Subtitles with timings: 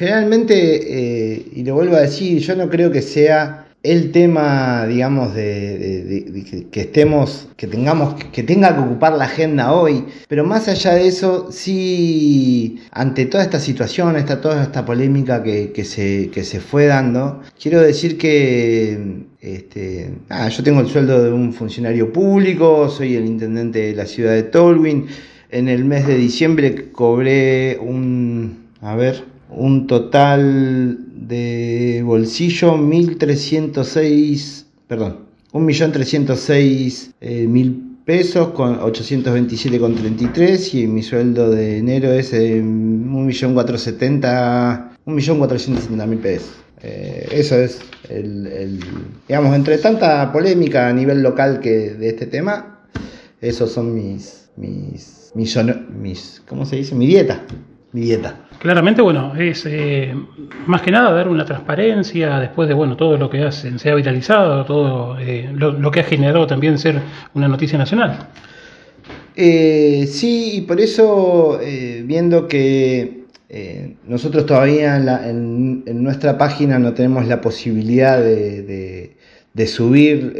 [0.00, 5.34] generalmente, eh, y lo vuelvo a decir, yo no creo que sea el tema, digamos,
[5.34, 10.94] de, que estemos, que tengamos, que tenga que ocupar la agenda hoy, pero más allá
[10.94, 16.60] de eso, sí, ante toda esta situación, esta, toda esta polémica que, se, que se
[16.60, 20.14] fue dando, quiero decir que este,
[20.50, 24.44] yo tengo el sueldo de un funcionario público, soy el intendente de la ciudad de
[24.44, 25.08] Tolwyn,
[25.50, 30.98] en el mes de diciembre cobré un, a ver, un total
[31.28, 35.18] de bolsillo 1.306, perdón,
[35.52, 37.72] 1.306.000 eh,
[38.04, 46.50] pesos con 827,33 y mi sueldo de enero es eh, 1.470.000 1.470.000 pesos.
[46.82, 48.80] Eh, eso es el,
[49.28, 52.80] digamos, entre tanta polémica a nivel local que de este tema,
[53.40, 56.94] esos son mis, mis, mis ¿cómo se dice?
[56.94, 57.44] Mi dieta,
[57.92, 58.48] mi dieta.
[58.60, 60.14] Claramente, bueno, es eh,
[60.66, 63.94] más que nada dar una transparencia después de bueno todo lo que hacen, se ha
[63.94, 67.00] viralizado, todo eh, lo, que ha generado también ser
[67.32, 68.28] una noticia nacional.
[69.34, 71.58] Eh, sí, y por eso,
[72.04, 73.20] viendo que
[74.06, 79.16] nosotros todavía en, nuestra página no tenemos la posibilidad de,
[79.68, 80.34] subir...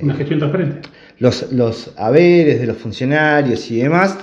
[0.00, 0.88] una gestión transparente.
[1.18, 4.16] Los, los haberes de los funcionarios y demás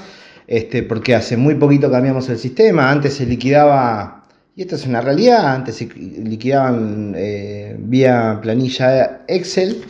[0.50, 4.24] este, porque hace muy poquito cambiamos el sistema, antes se liquidaba,
[4.56, 9.84] y esto es una realidad, antes se liquidaban eh, vía planilla Excel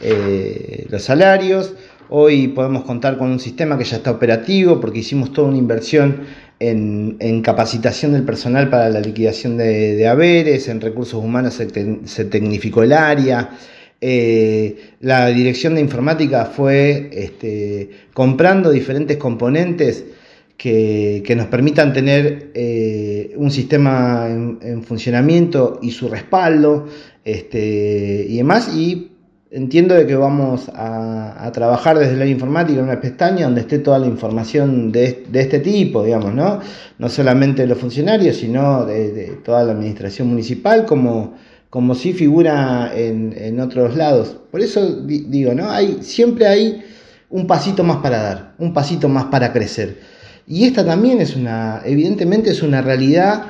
[0.00, 1.74] eh, los salarios,
[2.08, 6.22] hoy podemos contar con un sistema que ya está operativo porque hicimos toda una inversión
[6.60, 11.60] en, capacitación del personal para la liquidación de, haberes, en recursos humanos
[12.06, 13.50] se tecnificó el área,
[14.00, 20.04] eh, la dirección de informática fue este, comprando diferentes componentes
[20.56, 26.86] que, nos permitan tener eh, un sistema en, funcionamiento y su respaldo
[27.24, 28.74] este, y demás.
[28.74, 29.10] Y
[29.50, 33.98] entiendo de que vamos a, trabajar desde la informática en una pestaña donde esté toda
[33.98, 36.60] la información de, este tipo, digamos, ¿no?
[36.98, 41.34] No solamente de los funcionarios, sino de toda la administración municipal como
[41.74, 44.36] como si figura en, otros lados.
[44.52, 45.72] Por eso digo, ¿no?
[45.72, 46.84] Hay, siempre hay
[47.30, 49.98] un pasito más para dar, un pasito más para crecer.
[50.46, 53.46] Y esta también es una, evidentemente es una realidad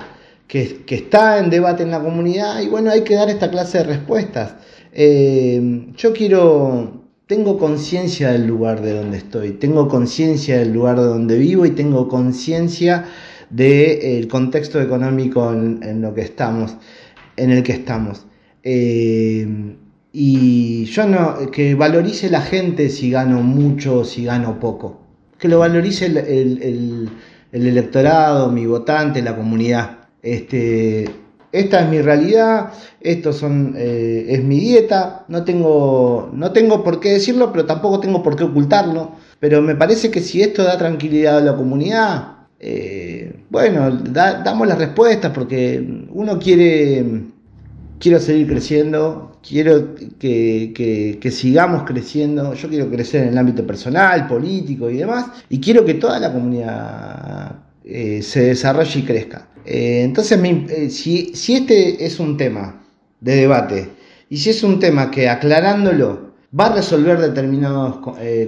[0.48, 3.84] que, está en debate en la comunidad y bueno, hay que dar esta clase de
[3.84, 4.54] respuestas.
[4.94, 11.04] Eh, yo quiero, tengo conciencia del lugar de donde estoy, tengo conciencia del lugar de
[11.04, 13.04] donde vivo y tengo conciencia
[13.50, 16.74] del contexto económico en lo que estamos
[17.37, 18.27] en el que estamos.
[18.62, 19.77] Eh,
[20.12, 25.00] y yo no, que valorice la gente si gano mucho o si gano poco.
[25.39, 27.11] Que lo valorice el,
[27.53, 29.99] electorado, mi votante, la comunidad.
[30.22, 31.11] Este,
[31.50, 37.01] esta es mi realidad, esto son, eh, es mi dieta, no tengo, no tengo por
[37.01, 39.12] qué decirlo, pero tampoco tengo por qué ocultarlo.
[39.41, 44.76] Pero me parece que si esto da tranquilidad a la comunidad, eh, bueno, damos las
[44.76, 47.22] respuestas porque uno quiere,
[48.00, 54.91] quiero seguir creciendo, quiero que, sigamos creciendo, yo quiero crecer en el ámbito personal, político
[54.91, 59.47] y demás, y quiero que toda la comunidad eh, se desarrolle y crezca.
[59.65, 60.41] Eh, entonces,
[60.92, 62.82] si, si este es un tema
[63.21, 63.88] de debate,
[64.31, 67.98] y si es un tema que aclarándolo va a resolver determinados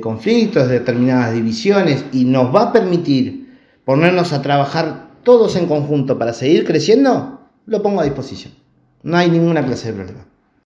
[0.00, 3.45] conflictos, determinadas divisiones y nos va a permitir
[3.86, 8.52] ponernos a trabajar todos en conjunto para seguir creciendo, lo pongo a disposición.
[9.04, 10.26] No hay ninguna clase de problema.